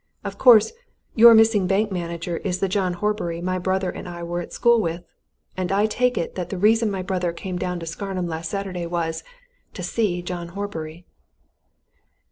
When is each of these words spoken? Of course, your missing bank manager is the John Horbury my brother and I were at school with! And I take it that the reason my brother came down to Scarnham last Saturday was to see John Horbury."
Of 0.23 0.39
course, 0.39 0.71
your 1.13 1.35
missing 1.35 1.67
bank 1.67 1.91
manager 1.91 2.37
is 2.37 2.59
the 2.59 2.67
John 2.67 2.93
Horbury 2.93 3.39
my 3.39 3.59
brother 3.59 3.91
and 3.91 4.09
I 4.09 4.23
were 4.23 4.41
at 4.41 4.51
school 4.51 4.81
with! 4.81 5.03
And 5.55 5.71
I 5.71 5.85
take 5.85 6.17
it 6.17 6.33
that 6.33 6.49
the 6.49 6.57
reason 6.57 6.89
my 6.89 7.03
brother 7.03 7.31
came 7.31 7.59
down 7.59 7.79
to 7.81 7.85
Scarnham 7.85 8.25
last 8.27 8.49
Saturday 8.49 8.87
was 8.87 9.23
to 9.75 9.83
see 9.83 10.23
John 10.23 10.47
Horbury." 10.57 11.05